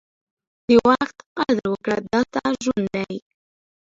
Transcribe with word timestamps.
د 0.67 0.69
وخت 0.87 1.17
قدر 1.37 1.63
وکړه، 1.71 1.97
دا 2.11 2.19
ستا 2.27 2.45
ژوند 2.63 2.87
دی. 2.95 3.15